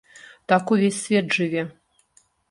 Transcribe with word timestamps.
Так 0.51 0.71
увесь 0.75 0.99
свет 1.03 1.31
жыве. 1.31 1.61